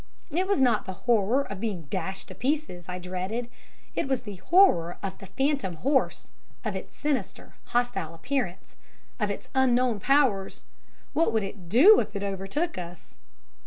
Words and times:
It 0.31 0.47
was 0.47 0.59
not 0.59 0.85
the 0.85 0.93
horror 1.05 1.43
of 1.43 1.59
being 1.59 1.83
dashed 1.91 2.27
to 2.29 2.33
pieces 2.33 2.89
I 2.89 2.97
dreaded 2.97 3.51
it 3.93 4.07
was 4.07 4.23
the 4.23 4.37
horror 4.37 4.97
of 5.03 5.15
the 5.19 5.27
phantom 5.27 5.75
horse 5.75 6.31
of 6.65 6.75
its 6.75 6.95
sinister, 6.95 7.53
hostile 7.65 8.15
appearance 8.15 8.75
of 9.19 9.29
its 9.29 9.47
unknown 9.53 9.99
powers. 9.99 10.63
What 11.13 11.31
would 11.33 11.43
it 11.43 11.69
do 11.69 11.99
if 11.99 12.15
it 12.15 12.23
overtook 12.23 12.79
us? 12.79 13.13